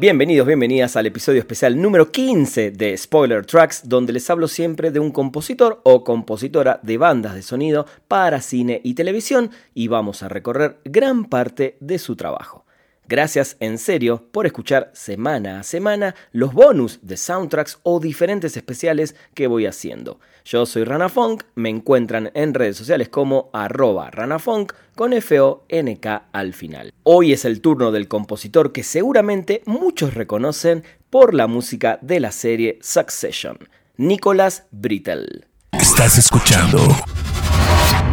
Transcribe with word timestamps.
Bienvenidos, 0.00 0.46
bienvenidas 0.46 0.94
al 0.94 1.06
episodio 1.06 1.40
especial 1.40 1.82
número 1.82 2.12
15 2.12 2.70
de 2.70 2.96
Spoiler 2.96 3.44
Tracks, 3.44 3.88
donde 3.88 4.12
les 4.12 4.30
hablo 4.30 4.46
siempre 4.46 4.92
de 4.92 5.00
un 5.00 5.10
compositor 5.10 5.80
o 5.82 6.04
compositora 6.04 6.78
de 6.84 6.98
bandas 6.98 7.34
de 7.34 7.42
sonido 7.42 7.84
para 8.06 8.40
cine 8.40 8.80
y 8.84 8.94
televisión 8.94 9.50
y 9.74 9.88
vamos 9.88 10.22
a 10.22 10.28
recorrer 10.28 10.78
gran 10.84 11.24
parte 11.24 11.76
de 11.80 11.98
su 11.98 12.14
trabajo. 12.14 12.64
Gracias 13.08 13.56
en 13.60 13.78
serio 13.78 14.28
por 14.32 14.44
escuchar 14.44 14.90
semana 14.92 15.60
a 15.60 15.62
semana 15.62 16.14
los 16.30 16.52
bonus 16.52 16.98
de 17.00 17.16
soundtracks 17.16 17.78
o 17.82 18.00
diferentes 18.00 18.54
especiales 18.58 19.16
que 19.32 19.46
voy 19.46 19.64
haciendo. 19.64 20.20
Yo 20.44 20.66
soy 20.66 20.84
Rana 20.84 21.08
Funk, 21.08 21.44
me 21.54 21.70
encuentran 21.70 22.30
en 22.34 22.52
redes 22.52 22.76
sociales 22.76 23.08
como 23.08 23.48
arroba 23.54 24.10
ranafunk 24.10 24.74
con 24.94 25.14
F-O-N-K 25.14 26.28
al 26.32 26.52
final. 26.52 26.92
Hoy 27.02 27.32
es 27.32 27.46
el 27.46 27.62
turno 27.62 27.92
del 27.92 28.08
compositor 28.08 28.72
que 28.72 28.82
seguramente 28.82 29.62
muchos 29.64 30.12
reconocen 30.12 30.84
por 31.08 31.32
la 31.32 31.46
música 31.46 31.98
de 32.02 32.20
la 32.20 32.30
serie 32.30 32.78
Succession, 32.82 33.58
Nicholas 33.96 34.66
Brittle. 34.70 35.46
Estás 35.72 36.18
escuchando 36.18 36.78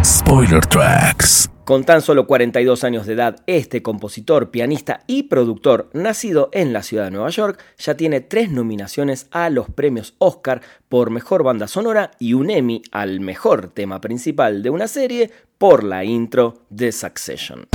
Spoiler 0.06 0.66
Tracks. 0.66 1.50
Con 1.66 1.84
tan 1.84 2.04
solo 2.04 2.28
42 2.28 2.84
años 2.84 3.08
de 3.08 3.14
edad, 3.14 3.38
este 3.48 3.82
compositor, 3.82 4.52
pianista 4.52 5.02
y 5.08 5.24
productor, 5.24 5.90
nacido 5.94 6.50
en 6.52 6.74
la 6.74 6.84
ciudad 6.84 7.06
de 7.06 7.12
Nueva 7.12 7.32
York, 7.32 7.60
ya 7.80 7.98
tiene 7.98 8.22
tres 8.22 8.52
nominaciones 8.52 9.26
a 9.32 9.50
los 9.50 9.68
premios 9.72 10.14
Oscar 10.20 10.62
por 10.90 11.10
Mejor 11.10 11.42
Banda 11.42 11.68
Sonora 11.68 12.12
y 12.20 12.34
un 12.34 12.52
Emmy 12.52 12.84
al 12.92 13.20
Mejor 13.20 13.70
Tema 13.70 14.00
Principal 14.00 14.62
de 14.62 14.70
una 14.70 14.88
serie 14.88 15.32
por 15.58 15.84
la 15.84 16.04
intro 16.04 16.62
de 16.70 16.92
Succession. 16.92 17.68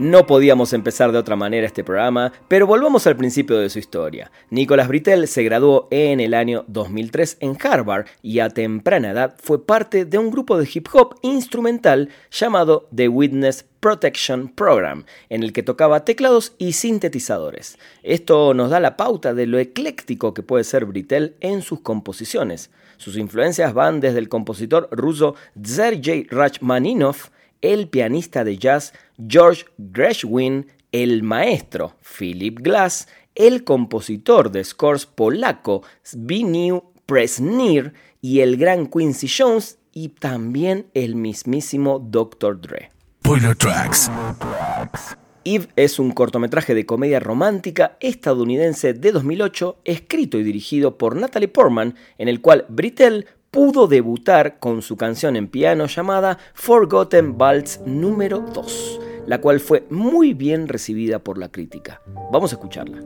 No 0.00 0.26
podíamos 0.26 0.72
empezar 0.72 1.12
de 1.12 1.18
otra 1.18 1.36
manera 1.36 1.66
este 1.66 1.84
programa, 1.84 2.32
pero 2.48 2.66
volvamos 2.66 3.06
al 3.06 3.18
principio 3.18 3.58
de 3.58 3.68
su 3.68 3.78
historia. 3.78 4.32
Nicolas 4.48 4.88
Britell 4.88 5.28
se 5.28 5.42
graduó 5.42 5.88
en 5.90 6.20
el 6.20 6.32
año 6.32 6.64
2003 6.68 7.36
en 7.40 7.58
Harvard 7.62 8.06
y 8.22 8.38
a 8.38 8.48
temprana 8.48 9.10
edad 9.10 9.34
fue 9.42 9.66
parte 9.66 10.06
de 10.06 10.16
un 10.16 10.30
grupo 10.30 10.56
de 10.56 10.66
hip 10.72 10.88
hop 10.94 11.16
instrumental 11.20 12.08
llamado 12.30 12.88
The 12.96 13.08
Witness 13.08 13.66
Protection 13.80 14.48
Program, 14.48 15.04
en 15.28 15.42
el 15.42 15.52
que 15.52 15.62
tocaba 15.62 16.06
teclados 16.06 16.54
y 16.56 16.72
sintetizadores. 16.72 17.76
Esto 18.02 18.54
nos 18.54 18.70
da 18.70 18.80
la 18.80 18.96
pauta 18.96 19.34
de 19.34 19.46
lo 19.46 19.58
ecléctico 19.58 20.32
que 20.32 20.42
puede 20.42 20.64
ser 20.64 20.86
Britell 20.86 21.36
en 21.40 21.60
sus 21.60 21.80
composiciones. 21.80 22.70
Sus 22.96 23.18
influencias 23.18 23.74
van 23.74 24.00
desde 24.00 24.20
el 24.20 24.30
compositor 24.30 24.88
ruso 24.92 25.34
Sergei 25.62 26.26
Rachmaninov, 26.30 27.16
el 27.62 27.88
pianista 27.88 28.44
de 28.44 28.56
jazz 28.56 28.94
George 29.28 29.64
Gershwin, 29.92 30.66
el 30.92 31.22
maestro 31.22 31.96
Philip 32.00 32.58
Glass, 32.60 33.08
el 33.34 33.64
compositor 33.64 34.50
de 34.50 34.64
scores 34.64 35.06
polaco 35.06 35.82
Zbigniew 36.04 36.82
Presnir 37.06 37.94
y 38.20 38.40
el 38.40 38.56
gran 38.56 38.86
Quincy 38.86 39.28
Jones 39.28 39.78
y 39.92 40.10
también 40.10 40.86
el 40.94 41.16
mismísimo 41.16 41.98
Dr. 41.98 42.60
Dre. 42.60 42.90
Spoiler 43.24 43.56
Tracks. 43.56 44.10
Eve 45.44 45.68
es 45.76 45.98
un 45.98 46.10
cortometraje 46.12 46.74
de 46.74 46.84
comedia 46.84 47.18
romántica 47.18 47.96
estadounidense 48.00 48.92
de 48.92 49.12
2008 49.12 49.78
escrito 49.84 50.38
y 50.38 50.42
dirigido 50.42 50.98
por 50.98 51.16
Natalie 51.16 51.48
Portman 51.48 51.94
en 52.18 52.28
el 52.28 52.40
cual 52.40 52.66
Britell 52.68 53.26
pudo 53.50 53.88
debutar 53.88 54.58
con 54.58 54.82
su 54.82 54.96
canción 54.96 55.36
en 55.36 55.48
piano 55.48 55.86
llamada 55.86 56.38
Forgotten 56.54 57.34
Waltz 57.38 57.80
número 57.84 58.40
2, 58.40 59.00
la 59.30 59.40
cual 59.40 59.60
fue 59.60 59.86
muy 59.90 60.34
bien 60.34 60.66
recibida 60.66 61.20
por 61.20 61.38
la 61.38 61.52
crítica. 61.52 62.02
Vamos 62.32 62.50
a 62.50 62.56
escucharla. 62.56 63.00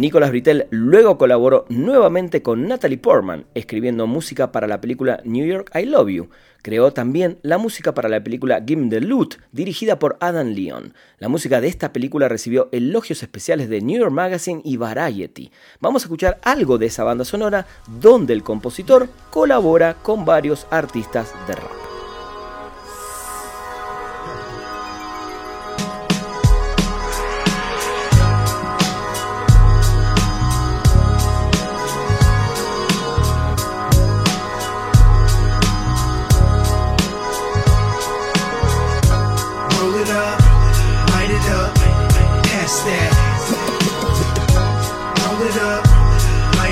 Nicolas 0.00 0.30
Britell 0.30 0.66
luego 0.70 1.18
colaboró 1.18 1.66
nuevamente 1.68 2.40
con 2.40 2.66
Natalie 2.66 2.96
Portman, 2.96 3.44
escribiendo 3.54 4.06
música 4.06 4.50
para 4.50 4.66
la 4.66 4.80
película 4.80 5.20
New 5.24 5.46
York 5.46 5.70
I 5.78 5.84
Love 5.84 6.08
You. 6.08 6.30
Creó 6.62 6.90
también 6.90 7.38
la 7.42 7.58
música 7.58 7.92
para 7.92 8.08
la 8.08 8.24
película 8.24 8.64
Give 8.66 8.88
the 8.88 9.02
Loot, 9.02 9.34
dirigida 9.52 9.98
por 9.98 10.16
Adam 10.20 10.54
Leon. 10.54 10.94
La 11.18 11.28
música 11.28 11.60
de 11.60 11.68
esta 11.68 11.92
película 11.92 12.30
recibió 12.30 12.70
elogios 12.72 13.22
especiales 13.22 13.68
de 13.68 13.82
New 13.82 14.00
York 14.00 14.10
Magazine 14.10 14.62
y 14.64 14.78
Variety. 14.78 15.50
Vamos 15.80 16.02
a 16.02 16.06
escuchar 16.06 16.40
algo 16.44 16.78
de 16.78 16.86
esa 16.86 17.04
banda 17.04 17.26
sonora 17.26 17.66
donde 18.00 18.32
el 18.32 18.42
compositor 18.42 19.06
colabora 19.28 19.98
con 20.02 20.24
varios 20.24 20.66
artistas 20.70 21.34
de 21.46 21.56
rap. 21.56 21.89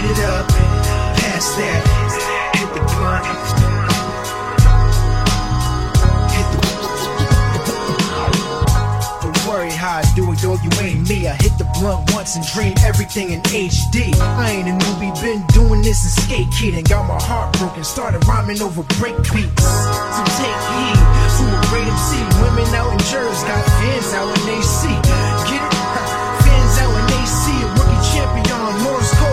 light 0.00 0.10
it 0.10 0.24
up 0.24 0.46
Pass 1.18 1.54
that. 1.58 1.82
Hit 2.54 2.68
the 2.74 2.82
blunt. 2.94 3.24
Don't 9.22 9.40
worry 9.46 9.70
how 9.70 9.98
I 9.98 10.04
do 10.14 10.30
it, 10.32 10.38
though 10.38 10.58
you 10.62 10.70
ain't 10.80 11.08
me. 11.08 11.26
I 11.26 11.34
hit 11.34 11.58
the 11.58 11.66
blunt 11.78 12.12
once 12.14 12.36
and 12.36 12.46
dream 12.46 12.74
everything 12.86 13.30
in 13.30 13.40
HD 13.42 14.14
I 14.20 14.50
ain't 14.50 14.68
a 14.68 14.72
newbie, 14.72 15.14
been 15.20 15.44
doing 15.48 15.82
this 15.82 16.02
since 16.02 16.24
skate 16.24 16.50
kid 16.52 16.74
And 16.74 16.88
got 16.88 17.06
my 17.06 17.20
heart 17.20 17.56
broken, 17.58 17.84
started 17.84 18.24
rhyming 18.26 18.62
over 18.62 18.82
break 18.98 19.16
beats. 19.34 19.62
So 19.62 20.22
take 20.38 20.60
heed 20.70 21.00
to 21.38 21.44
a 21.50 21.58
great 21.70 21.86
MC 21.86 22.22
Women 22.42 22.68
out 22.74 22.92
in 22.92 22.98
jerseys, 23.10 23.42
got 23.46 23.64
fans 23.82 24.14
out 24.14 24.30
in 24.30 24.58
AC 24.58 24.82
Get 25.50 25.62
it? 25.62 25.74
Fans 26.46 26.74
out 26.82 26.94
in 26.94 27.06
AC, 27.18 27.42
a 27.62 27.68
rookie 27.74 28.02
champion, 28.14 28.58
Morris 28.82 29.10
Cole 29.18 29.27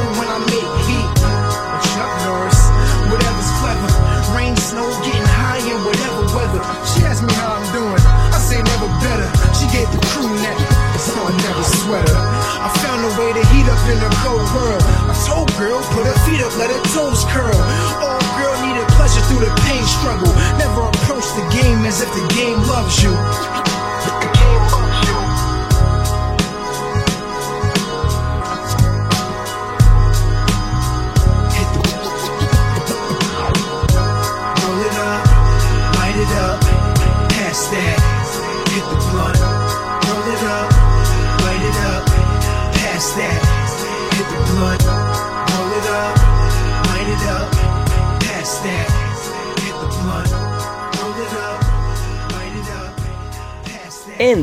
in 13.95 14.03
a 14.03 14.11
cold 14.19 14.47
world. 14.51 14.83
I 15.07 15.15
told 15.25 15.47
girl, 15.55 15.79
put 15.95 16.05
her 16.05 16.19
feet 16.27 16.41
up, 16.43 16.55
let 16.57 16.69
her 16.69 16.83
toes 16.91 17.23
curl. 17.31 17.55
All 18.03 18.19
girl 18.35 18.55
needed 18.65 18.87
pleasure 18.99 19.23
through 19.27 19.47
the 19.47 19.53
pain 19.63 19.83
struggle. 19.85 20.31
Never 20.59 20.91
approach 20.91 21.27
the 21.39 21.45
game 21.55 21.85
as 21.85 22.01
if 22.01 22.11
the 22.11 22.25
game 22.35 22.59
loves 22.67 23.01
you. 23.03 23.84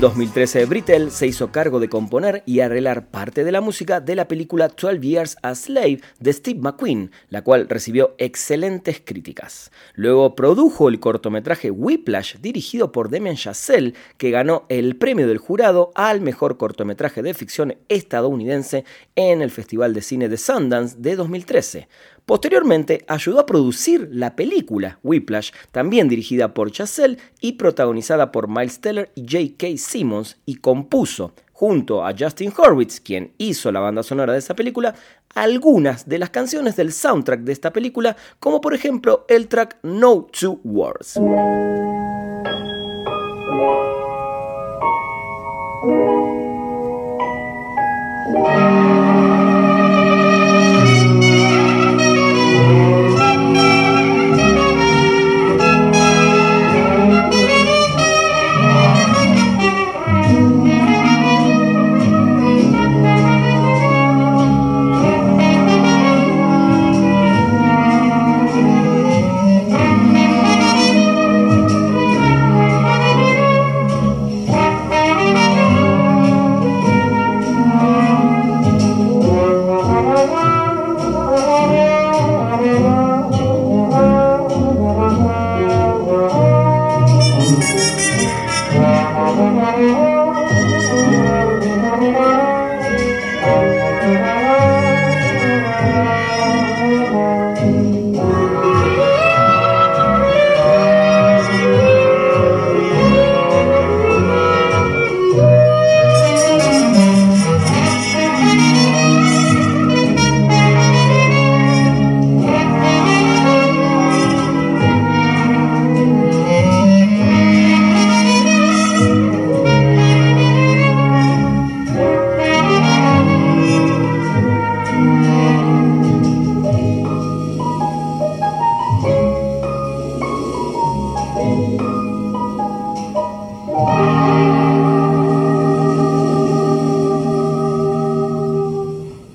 2013, 0.02 0.64
Britell 0.64 1.12
se 1.12 1.28
hizo 1.28 1.52
cargo 1.52 1.78
de 1.78 1.88
componer 1.88 2.42
y 2.44 2.58
arreglar 2.58 3.06
parte 3.06 3.44
de 3.44 3.52
la 3.52 3.60
música 3.60 4.00
de 4.00 4.16
la 4.16 4.26
película 4.26 4.66
12 4.66 4.98
Years 4.98 5.36
a 5.42 5.54
Slave 5.54 6.00
de 6.18 6.32
Steve 6.32 6.58
McQueen, 6.58 7.12
la 7.28 7.44
cual 7.44 7.68
recibió 7.68 8.16
excelentes 8.18 9.00
críticas. 9.04 9.70
Luego 9.94 10.34
produjo 10.34 10.88
el 10.88 10.98
cortometraje 10.98 11.70
Whiplash, 11.70 12.38
dirigido 12.38 12.90
por 12.90 13.10
Damien 13.10 13.36
Chazelle, 13.36 13.94
que 14.16 14.32
ganó 14.32 14.66
el 14.68 14.96
premio 14.96 15.28
del 15.28 15.38
jurado 15.38 15.92
al 15.94 16.20
mejor 16.20 16.56
cortometraje 16.56 17.22
de 17.22 17.32
ficción 17.32 17.76
estadounidense 17.88 18.84
en 19.14 19.40
el 19.40 19.52
Festival 19.52 19.94
de 19.94 20.02
Cine 20.02 20.28
de 20.28 20.36
Sundance 20.36 20.96
de 20.98 21.14
2013. 21.14 21.86
Posteriormente 22.26 23.04
ayudó 23.08 23.40
a 23.40 23.46
producir 23.46 24.08
la 24.12 24.36
película 24.36 24.98
Whiplash, 25.02 25.50
también 25.72 26.08
dirigida 26.08 26.54
por 26.54 26.70
Chazelle 26.70 27.18
y 27.40 27.52
protagonizada 27.52 28.30
por 28.30 28.48
Miles 28.48 28.80
Teller 28.80 29.10
y 29.14 29.22
J.K. 29.22 29.76
Simmons, 29.76 30.38
y 30.46 30.56
compuso, 30.56 31.34
junto 31.52 32.04
a 32.04 32.14
Justin 32.16 32.52
Horwitz, 32.56 33.00
quien 33.00 33.32
hizo 33.38 33.72
la 33.72 33.80
banda 33.80 34.02
sonora 34.02 34.32
de 34.32 34.38
esa 34.38 34.54
película, 34.54 34.94
algunas 35.34 36.08
de 36.08 36.18
las 36.18 36.30
canciones 36.30 36.76
del 36.76 36.92
soundtrack 36.92 37.40
de 37.40 37.52
esta 37.52 37.72
película, 37.72 38.16
como 38.38 38.60
por 38.60 38.74
ejemplo 38.74 39.24
el 39.28 39.48
track 39.48 39.78
No 39.82 40.28
Two 40.32 40.60
Words. 40.64 41.18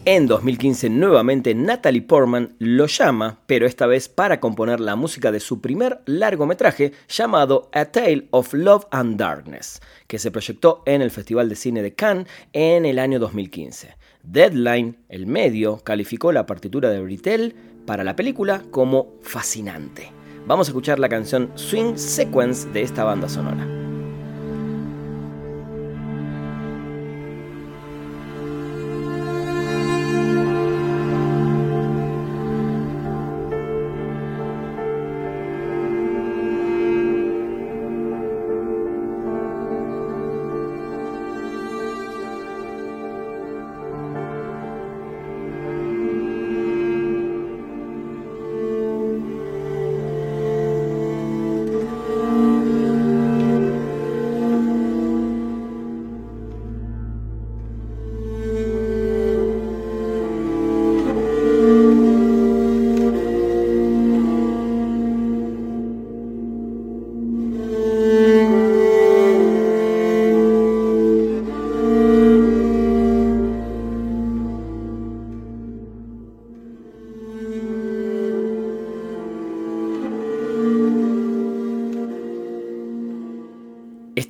En 0.10 0.26
2015 0.26 0.90
nuevamente 0.90 1.54
Natalie 1.54 2.02
Portman 2.02 2.56
lo 2.60 2.86
llama, 2.86 3.42
pero 3.46 3.66
esta 3.66 3.88
vez 3.88 4.08
para 4.08 4.40
componer 4.40 4.80
la 4.80 4.96
música 4.96 5.34
de 5.34 5.42
su 5.42 5.60
primer 5.60 6.00
largometraje 6.06 6.94
llamado 7.10 7.70
A 7.74 7.84
Tale 7.84 8.30
of 8.32 8.54
Love 8.54 8.86
and 8.92 9.20
Darkness, 9.20 9.82
que 10.08 10.18
se 10.18 10.32
proyectó 10.32 10.82
en 10.86 11.02
el 11.02 11.12
Festival 11.12 11.50
de 11.50 11.58
Cine 11.58 11.82
de 11.82 11.94
Cannes 11.94 12.26
en 12.54 12.86
el 12.86 13.00
año 13.00 13.20
2015. 13.20 13.98
Deadline, 14.24 14.96
el 15.10 15.28
medio, 15.28 15.80
calificó 15.84 16.32
la 16.32 16.46
partitura 16.46 16.90
de 16.90 17.02
Britell 17.02 17.54
para 17.86 18.06
la 18.06 18.16
película 18.16 18.64
como 18.72 19.16
fascinante. 19.24 20.10
Vamos 20.46 20.70
a 20.70 20.72
escuchar 20.72 21.00
la 21.00 21.10
canción 21.10 21.52
Swing 21.56 21.98
Sequence 21.98 22.70
de 22.70 22.82
esta 22.82 23.04
banda 23.04 23.28
sonora. 23.28 23.87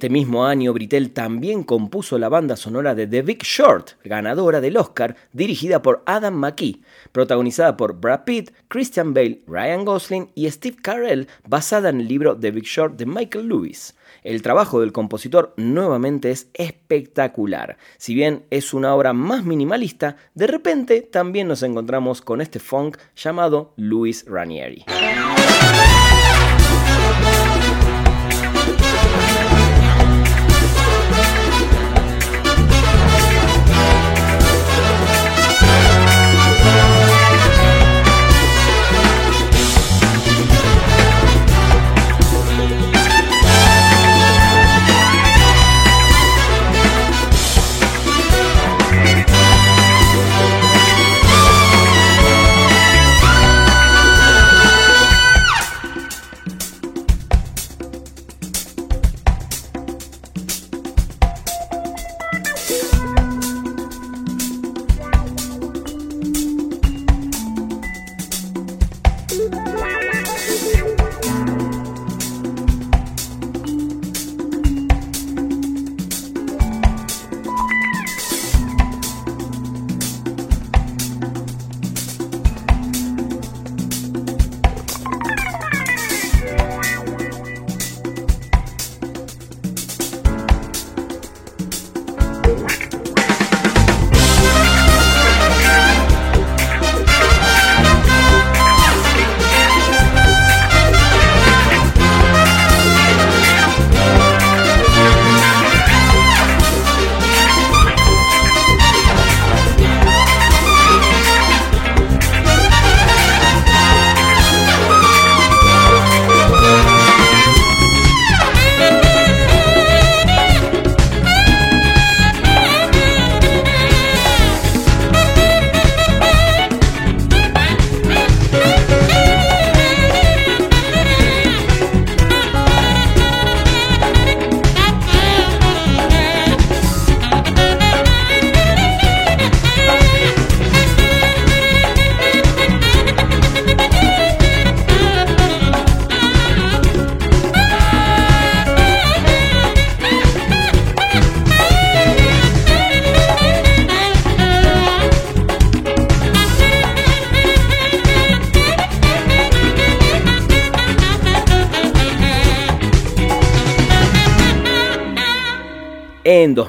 Este 0.08 0.14
mismo 0.14 0.46
año, 0.46 0.72
Britel 0.72 1.12
también 1.12 1.64
compuso 1.64 2.18
la 2.18 2.30
banda 2.30 2.56
sonora 2.56 2.96
de 2.96 3.08
The 3.08 3.24
Big 3.24 3.44
Short, 3.44 4.02
ganadora 4.06 4.62
del 4.62 4.78
Oscar, 4.78 5.18
dirigida 5.34 5.82
por 5.82 6.02
Adam 6.06 6.34
McKee, 6.34 6.80
protagonizada 7.12 7.76
por 7.76 8.00
Brad 8.00 8.24
Pitt, 8.24 8.52
Christian 8.70 9.14
Bale, 9.14 9.42
Ryan 9.48 9.84
Gosling 9.84 10.30
y 10.34 10.50
Steve 10.50 10.78
Carell, 10.82 11.28
basada 11.46 11.90
en 11.90 12.00
el 12.00 12.08
libro 12.08 12.38
The 12.38 12.52
Big 12.52 12.64
Short 12.64 12.96
de 12.96 13.06
Michael 13.06 13.50
Lewis. 13.50 13.98
El 14.24 14.42
trabajo 14.42 14.80
del 14.80 14.94
compositor 14.94 15.54
nuevamente 15.58 16.32
es 16.32 16.48
espectacular. 16.54 17.76
Si 17.98 18.16
bien 18.16 18.46
es 18.50 18.74
una 18.74 18.96
obra 18.96 19.12
más 19.12 19.44
minimalista, 19.44 20.16
de 20.36 20.48
repente 20.48 21.02
también 21.02 21.50
nos 21.50 21.64
encontramos 21.64 22.22
con 22.22 22.40
este 22.40 22.60
funk 22.60 22.96
llamado 23.14 23.74
Louis 23.76 24.24
Ranieri. 24.26 24.86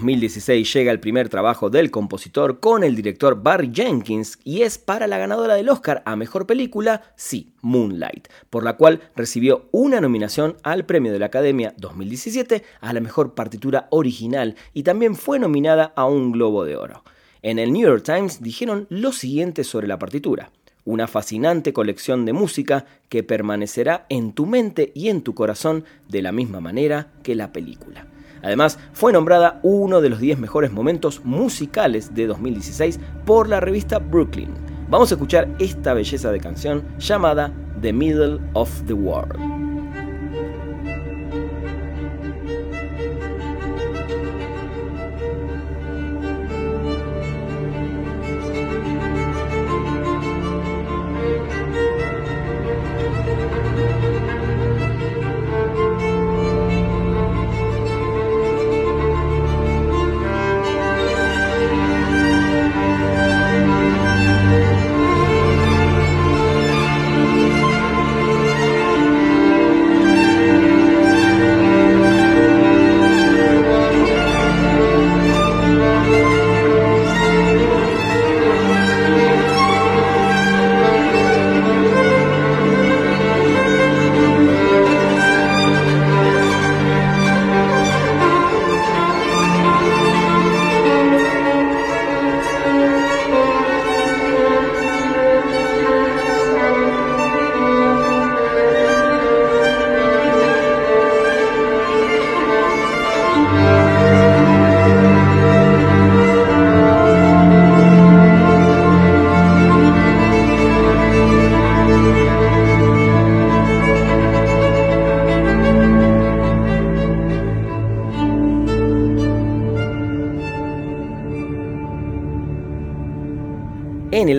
2016 0.08 0.72
llega 0.72 0.90
el 0.90 1.00
primer 1.00 1.28
trabajo 1.28 1.68
del 1.68 1.90
compositor 1.90 2.60
con 2.60 2.82
el 2.82 2.96
director 2.96 3.42
Barry 3.42 3.70
Jenkins 3.74 4.38
y 4.42 4.62
es 4.62 4.78
para 4.78 5.06
la 5.06 5.18
ganadora 5.18 5.54
del 5.54 5.68
Oscar 5.68 6.02
a 6.06 6.16
Mejor 6.16 6.46
Película, 6.46 7.02
sí, 7.14 7.52
Moonlight, 7.60 8.28
por 8.48 8.64
la 8.64 8.78
cual 8.78 9.02
recibió 9.14 9.68
una 9.70 10.00
nominación 10.00 10.56
al 10.62 10.86
Premio 10.86 11.12
de 11.12 11.18
la 11.18 11.26
Academia 11.26 11.74
2017 11.76 12.64
a 12.80 12.92
la 12.94 13.00
Mejor 13.00 13.34
Partitura 13.34 13.86
Original 13.90 14.56
y 14.72 14.82
también 14.82 15.14
fue 15.14 15.38
nominada 15.38 15.92
a 15.94 16.06
un 16.06 16.32
Globo 16.32 16.64
de 16.64 16.76
Oro. 16.76 17.04
En 17.42 17.58
el 17.58 17.70
New 17.70 17.86
York 17.86 18.02
Times 18.02 18.42
dijeron 18.42 18.86
lo 18.88 19.12
siguiente 19.12 19.62
sobre 19.62 19.88
la 19.88 19.98
partitura 19.98 20.50
una 20.86 21.06
fascinante 21.06 21.74
colección 21.74 22.24
de 22.24 22.32
música 22.32 22.86
que 23.10 23.22
permanecerá 23.22 24.06
en 24.08 24.32
tu 24.32 24.46
mente 24.46 24.90
y 24.94 25.10
en 25.10 25.20
tu 25.20 25.34
corazón 25.34 25.84
de 26.08 26.22
la 26.22 26.32
misma 26.32 26.60
manera 26.60 27.12
que 27.22 27.34
la 27.34 27.52
película. 27.52 28.06
Además, 28.42 28.78
fue 28.92 29.12
nombrada 29.12 29.60
uno 29.62 30.00
de 30.00 30.10
los 30.10 30.20
10 30.20 30.38
mejores 30.38 30.72
momentos 30.72 31.24
musicales 31.24 32.14
de 32.14 32.26
2016 32.26 33.00
por 33.24 33.48
la 33.48 33.60
revista 33.60 33.98
Brooklyn. 33.98 34.50
Vamos 34.88 35.10
a 35.10 35.14
escuchar 35.14 35.48
esta 35.58 35.94
belleza 35.94 36.32
de 36.32 36.40
canción 36.40 36.82
llamada 36.98 37.52
The 37.80 37.92
Middle 37.92 38.40
of 38.54 38.70
the 38.86 38.94
World. 38.94 39.57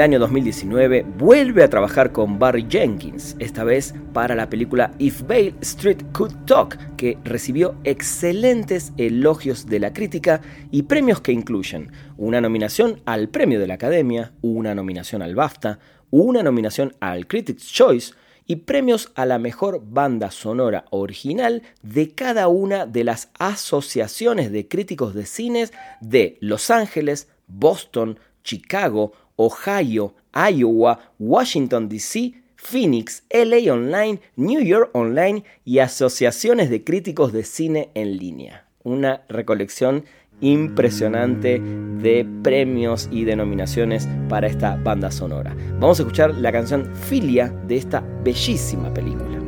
Año 0.10 0.18
2019 0.18 1.06
vuelve 1.20 1.64
a 1.64 1.70
trabajar 1.70 2.12
con 2.12 2.40
Barry 2.40 2.66
Jenkins, 2.68 3.36
esta 3.38 3.64
vez 3.64 3.94
para 4.12 4.34
la 4.34 4.50
película 4.50 4.92
If 4.98 5.22
Bale 5.22 5.54
Street 5.62 6.02
Could 6.14 6.34
Talk, 6.48 6.96
que 6.96 7.20
recibió 7.24 7.76
excelentes 7.84 8.92
elogios 8.98 9.68
de 9.68 9.78
la 9.78 9.94
crítica 9.94 10.42
y 10.72 10.82
premios 10.84 11.22
que 11.22 11.32
incluyen 11.32 11.92
una 12.18 12.42
nominación 12.42 13.04
al 13.06 13.30
Premio 13.30 13.60
de 13.60 13.68
la 13.68 13.76
Academia, 13.76 14.34
una 14.42 14.74
nominación 14.74 15.22
al 15.22 15.36
BAFTA, 15.36 15.78
una 16.10 16.42
nominación 16.42 16.96
al 17.00 17.28
Critics' 17.28 17.72
Choice, 17.72 18.14
y 18.48 18.56
premios 18.56 19.12
a 19.14 19.28
la 19.28 19.38
mejor 19.38 19.84
banda 19.86 20.32
sonora 20.32 20.86
original 20.90 21.62
de 21.84 22.16
cada 22.16 22.48
una 22.48 22.88
de 22.88 23.04
las 23.04 23.30
asociaciones 23.38 24.52
de 24.52 24.68
críticos 24.68 25.14
de 25.14 25.28
cines 25.28 25.72
de 26.02 26.40
Los 26.42 26.72
Ángeles, 26.72 27.28
Boston, 27.46 28.18
Chicago, 28.44 29.12
Ohio, 29.40 30.16
Iowa, 30.34 31.00
Washington, 31.18 31.88
D.C., 31.88 32.34
Phoenix, 32.58 33.24
LA 33.30 33.74
Online, 33.74 34.20
New 34.36 34.62
York 34.62 34.90
Online 34.94 35.46
y 35.64 35.80
asociaciones 35.80 36.70
de 36.70 36.84
críticos 36.84 37.32
de 37.32 37.44
cine 37.44 37.90
en 37.94 38.18
línea. 38.18 38.66
Una 38.84 39.22
recolección 39.30 40.04
impresionante 40.42 41.62
de 41.62 42.28
premios 42.44 43.08
y 43.12 43.24
denominaciones 43.24 44.10
para 44.28 44.48
esta 44.48 44.76
banda 44.76 45.10
sonora. 45.10 45.56
Vamos 45.80 46.00
a 46.00 46.04
escuchar 46.04 46.36
la 46.36 46.52
canción 46.52 46.94
Filia 46.94 47.48
de 47.66 47.78
esta 47.78 48.02
bellísima 48.24 48.94
película. 48.94 49.40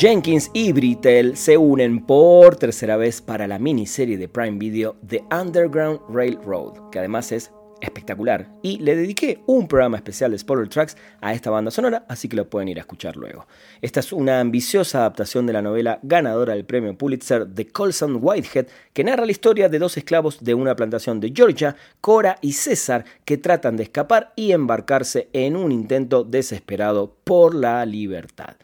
Jenkins 0.00 0.50
y 0.54 0.72
Brittle 0.72 1.36
se 1.36 1.58
unen 1.58 2.06
por 2.06 2.56
tercera 2.56 2.96
vez 2.96 3.20
para 3.20 3.46
la 3.46 3.58
miniserie 3.58 4.16
de 4.16 4.28
Prime 4.28 4.56
Video 4.56 4.96
The 5.06 5.22
Underground 5.30 6.00
Railroad, 6.08 6.88
que 6.90 7.00
además 7.00 7.32
es 7.32 7.52
espectacular. 7.82 8.48
Y 8.62 8.78
le 8.78 8.96
dediqué 8.96 9.42
un 9.44 9.68
programa 9.68 9.98
especial 9.98 10.30
de 10.30 10.38
Spoiler 10.38 10.70
Tracks 10.70 10.96
a 11.20 11.34
esta 11.34 11.50
banda 11.50 11.70
sonora, 11.70 12.06
así 12.08 12.30
que 12.30 12.36
lo 12.36 12.48
pueden 12.48 12.68
ir 12.68 12.78
a 12.78 12.80
escuchar 12.80 13.16
luego. 13.16 13.46
Esta 13.82 14.00
es 14.00 14.10
una 14.10 14.40
ambiciosa 14.40 15.00
adaptación 15.00 15.46
de 15.46 15.52
la 15.52 15.60
novela 15.60 15.98
ganadora 16.02 16.54
del 16.54 16.64
premio 16.64 16.96
Pulitzer 16.96 17.46
de 17.46 17.66
Colson 17.66 18.20
Whitehead, 18.22 18.68
que 18.94 19.04
narra 19.04 19.26
la 19.26 19.32
historia 19.32 19.68
de 19.68 19.78
dos 19.78 19.98
esclavos 19.98 20.42
de 20.42 20.54
una 20.54 20.76
plantación 20.76 21.20
de 21.20 21.30
Georgia, 21.36 21.76
Cora 22.00 22.38
y 22.40 22.54
César, 22.54 23.04
que 23.26 23.36
tratan 23.36 23.76
de 23.76 23.82
escapar 23.82 24.32
y 24.34 24.52
embarcarse 24.52 25.28
en 25.34 25.56
un 25.56 25.72
intento 25.72 26.24
desesperado 26.24 27.18
por 27.22 27.54
la 27.54 27.84
libertad. 27.84 28.56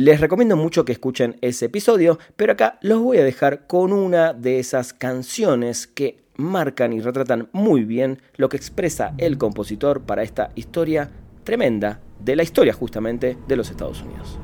Les 0.00 0.20
recomiendo 0.20 0.54
mucho 0.54 0.84
que 0.84 0.92
escuchen 0.92 1.38
ese 1.40 1.64
episodio, 1.64 2.20
pero 2.36 2.52
acá 2.52 2.78
los 2.82 3.00
voy 3.02 3.18
a 3.18 3.24
dejar 3.24 3.66
con 3.66 3.92
una 3.92 4.32
de 4.32 4.60
esas 4.60 4.92
canciones 4.92 5.88
que 5.88 6.22
marcan 6.36 6.92
y 6.92 7.00
retratan 7.00 7.48
muy 7.50 7.82
bien 7.82 8.22
lo 8.36 8.48
que 8.48 8.56
expresa 8.56 9.14
el 9.18 9.38
compositor 9.38 10.02
para 10.02 10.22
esta 10.22 10.52
historia 10.54 11.10
tremenda 11.42 12.00
de 12.20 12.36
la 12.36 12.44
historia 12.44 12.74
justamente 12.74 13.36
de 13.48 13.56
los 13.56 13.70
Estados 13.70 14.00
Unidos. 14.02 14.38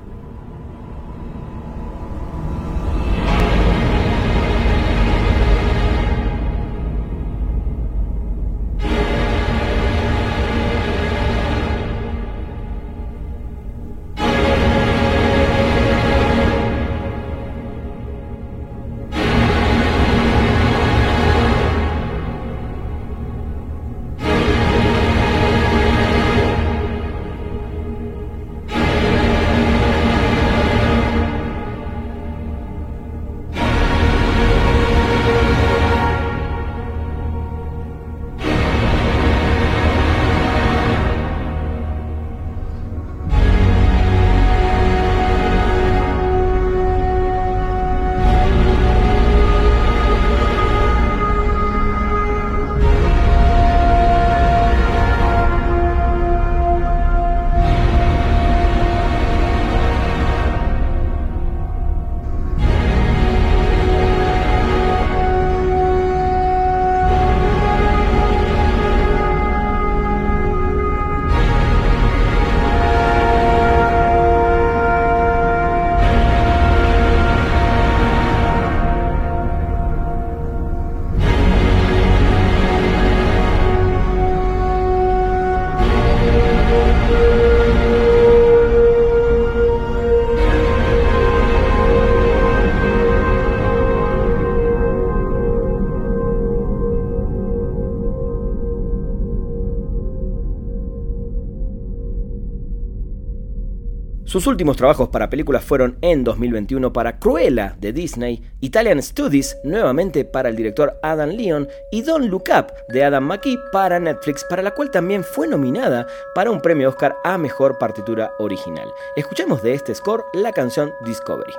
Sus 104.35 104.49
últimos 104.49 104.77
trabajos 104.77 105.11
para 105.11 105.31
películas 105.31 105.63
fueron 105.63 105.97
en 106.01 106.25
2021 106.25 106.93
para 106.93 107.21
Cruella 107.21 107.77
de 107.79 107.93
Disney, 107.93 108.43
Italian 108.59 109.01
Studies 109.01 109.57
nuevamente 109.63 110.25
para 110.25 110.49
el 110.49 110.57
director 110.57 110.99
Adam 111.05 111.31
Leon 111.31 111.69
y 111.93 112.03
Don't 112.03 112.27
Look 112.27 112.47
Up 112.51 112.73
de 112.89 113.05
Adam 113.05 113.23
McKee 113.23 113.57
para 113.71 114.01
Netflix, 114.01 114.45
para 114.51 114.61
la 114.61 114.73
cual 114.73 114.91
también 114.91 115.23
fue 115.23 115.47
nominada 115.47 116.09
para 116.35 116.51
un 116.51 116.61
premio 116.61 116.89
Oscar 116.89 117.15
a 117.23 117.39
Mejor 117.39 117.79
Partitura 117.79 118.33
Original. 118.41 118.89
Escuchemos 119.15 119.63
de 119.63 119.75
este 119.75 119.95
score 119.95 120.25
la 120.33 120.51
canción 120.51 120.93
Discovery. 121.07 121.55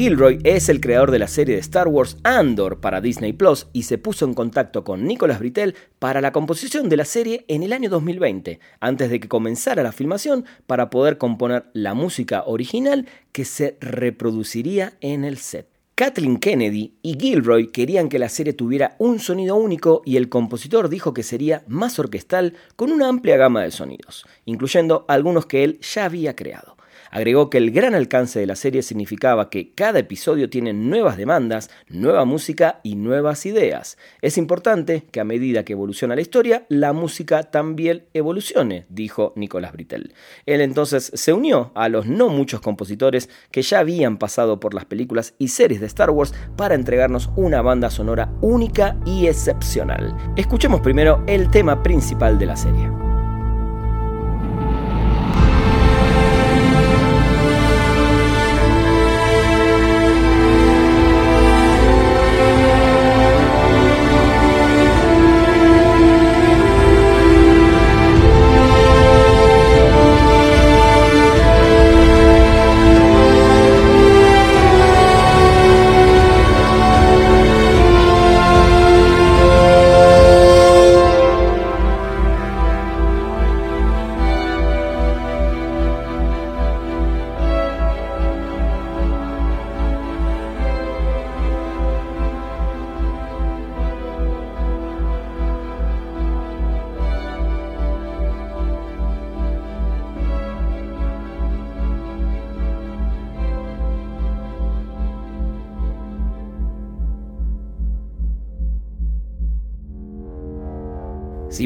Gilroy 0.00 0.38
es 0.44 0.70
el 0.70 0.80
creador 0.80 1.10
de 1.10 1.18
la 1.18 1.28
serie 1.28 1.56
de 1.56 1.60
Star 1.60 1.86
Wars 1.86 2.16
Andor 2.24 2.80
para 2.80 3.02
Disney 3.02 3.34
Plus 3.34 3.66
y 3.74 3.82
se 3.82 3.98
puso 3.98 4.24
en 4.24 4.32
contacto 4.32 4.82
con 4.82 5.04
Nicolas 5.04 5.40
Britell 5.40 5.74
para 5.98 6.22
la 6.22 6.32
composición 6.32 6.88
de 6.88 6.96
la 6.96 7.04
serie 7.04 7.44
en 7.48 7.62
el 7.62 7.74
año 7.74 7.90
2020, 7.90 8.60
antes 8.80 9.10
de 9.10 9.20
que 9.20 9.28
comenzara 9.28 9.82
la 9.82 9.92
filmación 9.92 10.46
para 10.66 10.88
poder 10.88 11.18
componer 11.18 11.66
la 11.74 11.92
música 11.92 12.44
original 12.46 13.08
que 13.32 13.44
se 13.44 13.76
reproduciría 13.82 14.94
en 15.02 15.26
el 15.26 15.36
set. 15.36 15.68
Kathleen 15.96 16.38
Kennedy 16.38 16.94
y 17.02 17.18
Gilroy 17.20 17.66
querían 17.70 18.08
que 18.08 18.18
la 18.18 18.30
serie 18.30 18.54
tuviera 18.54 18.96
un 18.98 19.18
sonido 19.18 19.56
único 19.56 20.00
y 20.06 20.16
el 20.16 20.30
compositor 20.30 20.88
dijo 20.88 21.12
que 21.12 21.22
sería 21.22 21.62
más 21.66 21.98
orquestal 21.98 22.54
con 22.74 22.90
una 22.90 23.06
amplia 23.06 23.36
gama 23.36 23.64
de 23.64 23.70
sonidos, 23.70 24.24
incluyendo 24.46 25.04
algunos 25.08 25.44
que 25.44 25.62
él 25.62 25.78
ya 25.80 26.06
había 26.06 26.34
creado. 26.34 26.79
Agregó 27.10 27.50
que 27.50 27.58
el 27.58 27.72
gran 27.72 27.94
alcance 27.94 28.38
de 28.38 28.46
la 28.46 28.56
serie 28.56 28.82
significaba 28.82 29.50
que 29.50 29.72
cada 29.74 29.98
episodio 29.98 30.48
tiene 30.48 30.72
nuevas 30.72 31.16
demandas, 31.16 31.70
nueva 31.88 32.24
música 32.24 32.80
y 32.82 32.94
nuevas 32.94 33.46
ideas. 33.46 33.98
Es 34.22 34.38
importante 34.38 35.04
que 35.10 35.20
a 35.20 35.24
medida 35.24 35.64
que 35.64 35.72
evoluciona 35.72 36.14
la 36.14 36.20
historia, 36.20 36.66
la 36.68 36.92
música 36.92 37.42
también 37.44 38.04
evolucione, 38.14 38.86
dijo 38.88 39.32
Nicolás 39.36 39.72
Britell. 39.72 40.14
Él 40.46 40.60
entonces 40.60 41.10
se 41.14 41.32
unió 41.32 41.72
a 41.74 41.88
los 41.88 42.06
no 42.06 42.28
muchos 42.28 42.60
compositores 42.60 43.28
que 43.50 43.62
ya 43.62 43.80
habían 43.80 44.18
pasado 44.18 44.60
por 44.60 44.74
las 44.74 44.84
películas 44.84 45.34
y 45.38 45.48
series 45.48 45.80
de 45.80 45.86
Star 45.86 46.10
Wars 46.10 46.32
para 46.56 46.74
entregarnos 46.74 47.30
una 47.36 47.62
banda 47.62 47.90
sonora 47.90 48.32
única 48.40 48.96
y 49.04 49.26
excepcional. 49.26 50.16
Escuchemos 50.36 50.80
primero 50.80 51.24
el 51.26 51.50
tema 51.50 51.82
principal 51.82 52.38
de 52.38 52.46
la 52.46 52.56
serie. 52.56 52.99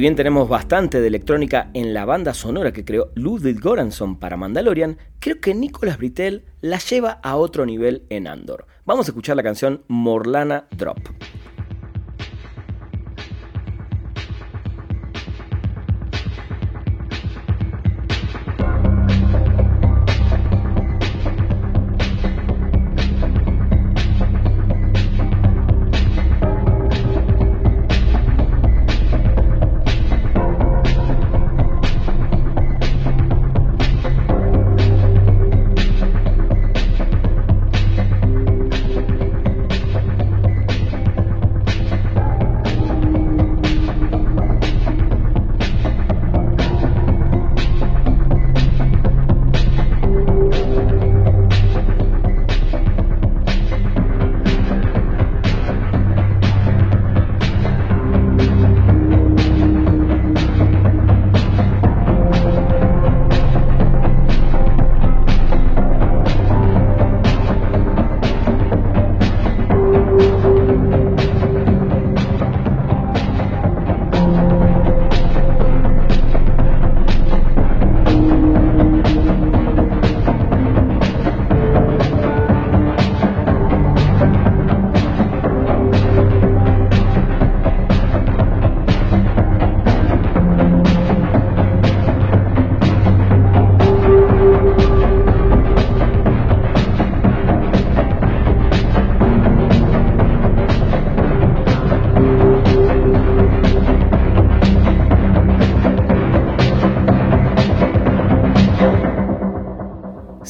Bien 0.04 0.16
tenemos 0.16 0.50
bastante 0.50 1.00
de 1.00 1.06
electrónica 1.06 1.70
en 1.72 1.94
la 1.94 2.04
banda 2.04 2.34
sonora 2.34 2.74
que 2.74 2.84
creó 2.84 3.10
Ludwig 3.14 3.58
Göransson 3.58 4.18
para 4.18 4.36
Mandalorian, 4.36 4.98
creo 5.18 5.40
que 5.40 5.54
Nicolas 5.54 5.96
Britell 5.96 6.44
la 6.60 6.78
lleva 6.78 7.20
a 7.22 7.36
otro 7.36 7.64
nivel 7.64 8.04
en 8.10 8.26
Andor. 8.26 8.66
Vamos 8.84 9.06
a 9.06 9.12
escuchar 9.12 9.34
la 9.34 9.42
canción 9.42 9.82
Morlana 9.88 10.66
Drop. 10.72 10.98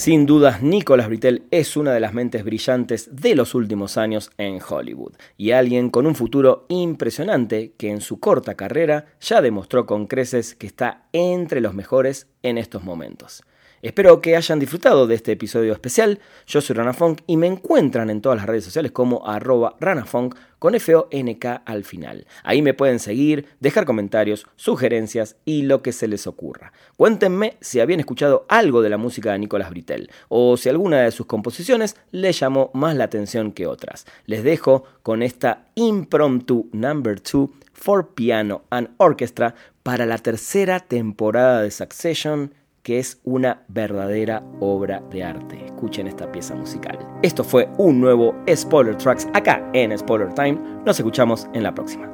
Sin 0.04 0.26
dudas, 0.26 0.60
Nicolas 0.62 1.08
Britell 1.08 1.44
es 1.50 1.78
una 1.78 1.94
de 1.94 1.98
las 1.98 2.12
mentes 2.12 2.44
brillantes 2.44 3.08
de 3.16 3.34
los 3.34 3.54
últimos 3.54 3.96
años 3.96 4.30
en 4.36 4.60
Hollywood 4.60 5.14
y 5.38 5.52
alguien 5.52 5.88
con 5.88 6.06
un 6.06 6.14
futuro 6.14 6.66
impresionante 6.68 7.72
que 7.78 7.88
en 7.88 8.02
su 8.02 8.20
corta 8.20 8.54
carrera 8.54 9.06
ya 9.18 9.40
demostró 9.40 9.86
con 9.86 10.06
creces 10.06 10.54
que 10.56 10.66
está 10.66 11.06
entre 11.14 11.62
los 11.62 11.72
mejores 11.72 12.26
en 12.42 12.58
estos 12.58 12.84
momentos. 12.84 13.44
Espero 13.84 14.22
que 14.22 14.34
hayan 14.34 14.60
disfrutado 14.60 15.06
de 15.06 15.14
este 15.14 15.32
episodio 15.32 15.74
especial. 15.74 16.18
Yo 16.46 16.62
soy 16.62 16.74
Ranafunk 16.74 17.20
y 17.26 17.36
me 17.36 17.46
encuentran 17.46 18.08
en 18.08 18.22
todas 18.22 18.38
las 18.38 18.46
redes 18.46 18.64
sociales 18.64 18.92
como 18.92 19.28
arroba 19.28 19.76
Ranafunk 19.78 20.36
con 20.58 20.74
F-O-N-K 20.74 21.62
al 21.66 21.84
final. 21.84 22.26
Ahí 22.44 22.62
me 22.62 22.72
pueden 22.72 22.98
seguir, 22.98 23.44
dejar 23.60 23.84
comentarios, 23.84 24.46
sugerencias 24.56 25.36
y 25.44 25.64
lo 25.64 25.82
que 25.82 25.92
se 25.92 26.08
les 26.08 26.26
ocurra. 26.26 26.72
Cuéntenme 26.96 27.58
si 27.60 27.80
habían 27.80 28.00
escuchado 28.00 28.46
algo 28.48 28.80
de 28.80 28.88
la 28.88 28.96
música 28.96 29.32
de 29.32 29.40
Nicolás 29.40 29.68
Britel 29.68 30.10
o 30.28 30.56
si 30.56 30.70
alguna 30.70 31.02
de 31.02 31.10
sus 31.10 31.26
composiciones 31.26 31.94
les 32.10 32.40
llamó 32.40 32.70
más 32.72 32.96
la 32.96 33.04
atención 33.04 33.52
que 33.52 33.66
otras. 33.66 34.06
Les 34.24 34.42
dejo 34.44 34.84
con 35.02 35.22
esta 35.22 35.66
impromptu 35.74 36.70
number 36.72 37.20
2 37.20 37.50
for 37.74 38.14
piano 38.14 38.62
and 38.70 38.88
orchestra 38.96 39.54
para 39.82 40.06
la 40.06 40.16
tercera 40.16 40.80
temporada 40.80 41.60
de 41.60 41.70
Succession 41.70 42.54
que 42.84 43.00
es 43.00 43.20
una 43.24 43.64
verdadera 43.66 44.44
obra 44.60 45.02
de 45.10 45.24
arte. 45.24 45.64
Escuchen 45.64 46.06
esta 46.06 46.30
pieza 46.30 46.54
musical. 46.54 46.98
Esto 47.22 47.42
fue 47.42 47.68
un 47.78 48.00
nuevo 48.00 48.36
Spoiler 48.54 48.96
Tracks 48.96 49.26
acá 49.32 49.68
en 49.72 49.98
Spoiler 49.98 50.32
Time. 50.34 50.60
Nos 50.84 50.98
escuchamos 51.00 51.48
en 51.54 51.64
la 51.64 51.74
próxima. 51.74 52.13